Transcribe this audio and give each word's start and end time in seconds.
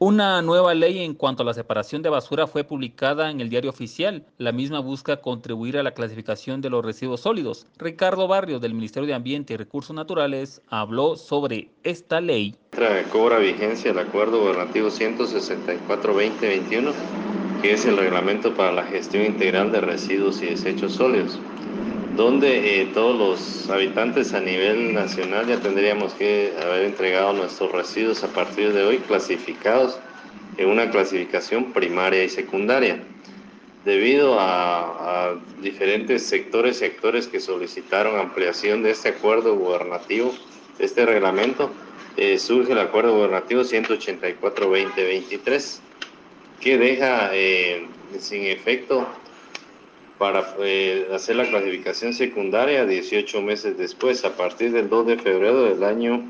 Una 0.00 0.40
nueva 0.42 0.74
ley 0.74 1.00
en 1.00 1.14
cuanto 1.14 1.42
a 1.42 1.46
la 1.46 1.54
separación 1.54 2.02
de 2.02 2.08
basura 2.08 2.46
fue 2.46 2.62
publicada 2.62 3.32
en 3.32 3.40
el 3.40 3.48
diario 3.48 3.68
oficial. 3.68 4.24
La 4.38 4.52
misma 4.52 4.78
busca 4.78 5.16
contribuir 5.16 5.76
a 5.76 5.82
la 5.82 5.90
clasificación 5.90 6.60
de 6.60 6.70
los 6.70 6.84
residuos 6.84 7.22
sólidos. 7.22 7.66
Ricardo 7.78 8.28
Barrios 8.28 8.60
del 8.60 8.74
Ministerio 8.74 9.08
de 9.08 9.14
Ambiente 9.14 9.54
y 9.54 9.56
Recursos 9.56 9.96
Naturales 9.96 10.62
habló 10.68 11.16
sobre 11.16 11.70
esta 11.82 12.20
ley. 12.20 12.54
Cobra 13.10 13.38
vigencia 13.38 13.90
el 13.90 13.98
acuerdo 13.98 14.38
gubernativo 14.38 14.88
164-2021, 14.88 16.92
que 17.60 17.72
es 17.72 17.84
el 17.84 17.96
reglamento 17.96 18.54
para 18.54 18.70
la 18.70 18.84
gestión 18.84 19.24
integral 19.24 19.72
de 19.72 19.80
residuos 19.80 20.40
y 20.42 20.46
desechos 20.46 20.92
sólidos 20.92 21.40
donde 22.18 22.82
eh, 22.82 22.90
todos 22.92 23.16
los 23.16 23.70
habitantes 23.70 24.34
a 24.34 24.40
nivel 24.40 24.92
nacional 24.92 25.46
ya 25.46 25.60
tendríamos 25.60 26.12
que 26.14 26.52
haber 26.60 26.82
entregado 26.82 27.32
nuestros 27.32 27.70
residuos 27.70 28.24
a 28.24 28.32
partir 28.32 28.72
de 28.72 28.82
hoy 28.82 28.98
clasificados 28.98 30.00
en 30.56 30.68
una 30.68 30.90
clasificación 30.90 31.72
primaria 31.72 32.24
y 32.24 32.28
secundaria. 32.28 33.04
Debido 33.84 34.36
a, 34.40 35.36
diferentes 35.62 36.26
sectores 36.26 36.82
y 36.82 36.86
actores 36.86 37.28
que 37.28 37.38
solicitaron 37.38 38.18
ampliación 38.18 38.82
de 38.82 38.90
este 38.90 39.10
acuerdo 39.10 39.54
gubernativo, 39.54 40.34
de 40.78 40.86
este 40.86 41.06
reglamento, 41.06 41.70
eh, 42.16 42.40
surge 42.40 42.72
el 42.72 42.80
acuerdo 42.80 43.14
gubernativo 43.14 43.62
184-2023, 43.62 45.78
que 46.60 46.78
deja 46.78 47.30
eh, 47.32 47.86
sin 48.18 48.42
efecto 48.42 49.06
para 50.18 50.56
eh, 50.60 51.08
hacer 51.14 51.36
la 51.36 51.48
clasificación 51.48 52.12
secundaria 52.12 52.84
18 52.84 53.40
meses 53.40 53.78
después, 53.78 54.24
a 54.24 54.36
partir 54.36 54.72
del 54.72 54.88
2 54.88 55.06
de 55.06 55.18
febrero 55.18 55.62
del 55.62 55.84
año, 55.84 56.24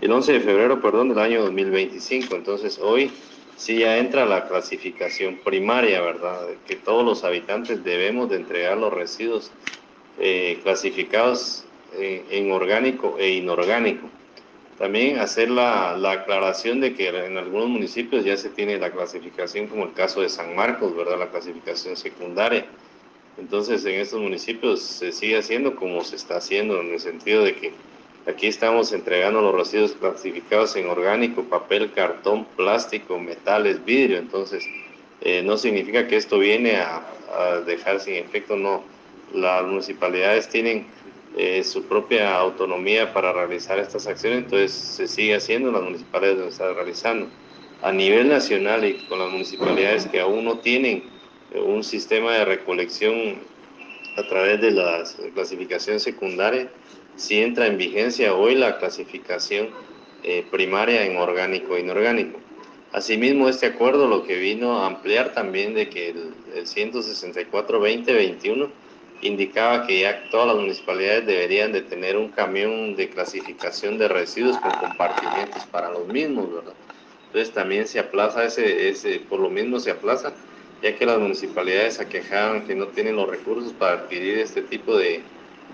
el 0.00 0.12
11 0.12 0.34
de 0.34 0.40
febrero, 0.40 0.80
perdón, 0.80 1.08
del 1.08 1.18
año 1.18 1.42
2025. 1.42 2.36
Entonces, 2.36 2.78
hoy 2.78 3.10
sí 3.56 3.80
ya 3.80 3.98
entra 3.98 4.26
la 4.26 4.46
clasificación 4.46 5.40
primaria, 5.42 6.00
¿verdad? 6.00 6.46
Que 6.68 6.76
todos 6.76 7.04
los 7.04 7.24
habitantes 7.24 7.82
debemos 7.82 8.30
de 8.30 8.36
entregar 8.36 8.78
los 8.78 8.92
residuos 8.92 9.50
eh, 10.20 10.60
clasificados 10.62 11.64
en, 11.98 12.52
orgánico 12.52 13.16
e 13.18 13.30
inorgánico. 13.30 14.08
También 14.78 15.18
hacer 15.18 15.50
la, 15.50 15.96
la, 15.96 16.12
aclaración 16.12 16.80
de 16.80 16.94
que 16.94 17.08
en 17.08 17.38
algunos 17.38 17.68
municipios 17.70 18.24
ya 18.24 18.36
se 18.36 18.50
tiene 18.50 18.78
la 18.78 18.92
clasificación, 18.92 19.66
como 19.68 19.84
el 19.84 19.94
caso 19.94 20.20
de 20.20 20.28
San 20.28 20.54
Marcos, 20.54 20.94
¿verdad? 20.94 21.18
La 21.18 21.30
clasificación 21.30 21.96
secundaria 21.96 22.66
entonces 23.38 23.84
en 23.84 24.00
estos 24.00 24.20
municipios 24.20 24.80
se 24.80 25.12
sigue 25.12 25.38
haciendo 25.38 25.76
como 25.76 26.02
se 26.04 26.16
está 26.16 26.36
haciendo, 26.38 26.80
en 26.80 26.92
el 26.92 27.00
sentido 27.00 27.44
de 27.44 27.54
que 27.54 27.72
aquí 28.26 28.46
estamos 28.46 28.92
entregando 28.92 29.42
los 29.42 29.54
residuos 29.54 29.92
clasificados 29.92 30.74
en 30.76 30.88
orgánico, 30.88 31.44
papel, 31.44 31.92
cartón, 31.92 32.46
plástico, 32.56 33.18
metales, 33.18 33.84
vidrio. 33.84 34.18
Entonces 34.18 34.66
eh, 35.20 35.42
no 35.42 35.56
significa 35.56 36.06
que 36.06 36.16
esto 36.16 36.38
viene 36.38 36.76
a, 36.76 37.02
dejar 37.66 38.00
sin 38.00 38.14
efecto, 38.14 38.56
no. 38.56 38.82
Las 39.34 39.64
municipalidades 39.64 40.48
tienen 40.48 40.86
eh, 41.36 41.62
su 41.64 41.84
propia 41.84 42.38
autonomía 42.38 43.12
para 43.12 43.32
realizar 43.32 43.78
estas 43.78 44.06
acciones, 44.06 44.44
entonces 44.44 44.72
se 44.72 45.08
sigue 45.08 45.34
haciendo, 45.34 45.70
las 45.72 45.82
municipalidades 45.82 46.38
lo 46.38 46.48
están 46.48 46.74
realizando. 46.74 47.26
A 47.82 47.92
nivel 47.92 48.28
nacional 48.28 48.84
y 48.84 48.94
con 49.06 49.18
las 49.18 49.30
municipalidades 49.30 50.06
que 50.06 50.20
aún 50.20 50.44
no 50.44 50.58
tienen 50.58 51.02
un 51.64 51.84
sistema 51.84 52.34
de 52.34 52.44
recolección 52.44 53.36
a 54.16 54.22
través 54.22 54.60
de 54.60 54.70
la 54.70 55.04
clasificación 55.34 56.00
secundaria, 56.00 56.68
si 57.16 57.42
entra 57.42 57.66
en 57.66 57.78
vigencia 57.78 58.34
hoy 58.34 58.54
la 58.54 58.78
clasificación 58.78 59.68
eh, 60.22 60.44
primaria 60.50 61.04
en 61.04 61.16
orgánico 61.16 61.76
e 61.76 61.80
inorgánico. 61.80 62.38
Asimismo, 62.92 63.48
este 63.48 63.66
acuerdo 63.66 64.06
lo 64.06 64.24
que 64.24 64.36
vino 64.36 64.80
a 64.80 64.86
ampliar 64.86 65.32
también 65.32 65.74
de 65.74 65.88
que 65.88 66.10
el, 66.10 66.34
el 66.54 66.66
164-2021 66.66 68.68
indicaba 69.22 69.86
que 69.86 70.00
ya 70.00 70.28
todas 70.30 70.48
las 70.48 70.56
municipalidades 70.56 71.26
deberían 71.26 71.72
de 71.72 71.82
tener 71.82 72.16
un 72.16 72.28
camión 72.28 72.96
de 72.96 73.08
clasificación 73.08 73.98
de 73.98 74.08
residuos 74.08 74.58
con 74.58 74.72
compartimentos 74.72 75.64
para 75.66 75.90
los 75.90 76.06
mismos, 76.06 76.52
¿verdad? 76.52 76.74
Entonces 77.26 77.52
también 77.52 77.86
se 77.86 77.98
aplaza 77.98 78.44
ese, 78.44 78.88
ese 78.88 79.20
por 79.20 79.40
lo 79.40 79.50
mismo 79.50 79.78
se 79.78 79.90
aplaza 79.90 80.32
ya 80.86 80.96
que 80.96 81.04
las 81.04 81.18
municipalidades 81.18 81.98
aquejaban 81.98 82.64
que 82.64 82.74
no 82.74 82.86
tienen 82.86 83.16
los 83.16 83.28
recursos 83.28 83.72
para 83.72 83.94
adquirir 83.94 84.38
este 84.38 84.62
tipo 84.62 84.96
de, 84.96 85.22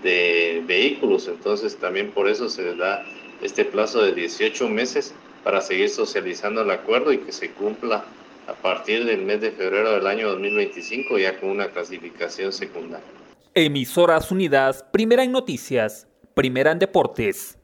vehículos. 0.03 1.27
Entonces 1.27 1.77
también 1.77 2.11
por 2.11 2.27
eso 2.27 2.49
se 2.49 2.63
les 2.63 2.77
da 2.77 3.05
este 3.41 3.63
plazo 3.63 4.03
de 4.03 4.13
18 4.13 4.67
meses 4.67 5.13
para 5.43 5.61
seguir 5.61 5.89
socializando 5.89 6.61
el 6.61 6.71
acuerdo 6.71 7.13
y 7.13 7.19
que 7.19 7.31
se 7.31 7.51
cumpla 7.51 8.03
a 8.47 8.53
partir 8.53 9.05
del 9.05 9.21
mes 9.21 9.39
de 9.39 9.51
febrero 9.51 9.93
del 9.93 10.07
año 10.07 10.29
2025 10.29 11.19
ya 11.19 11.39
con 11.39 11.51
una 11.51 11.67
clasificación 11.67 12.51
secundaria. 12.51 13.05
Emisoras 13.53 14.31
Unidas, 14.31 14.83
primera 14.91 15.23
en 15.23 15.31
noticias, 15.31 16.07
primera 16.33 16.71
en 16.71 16.79
deportes. 16.79 17.57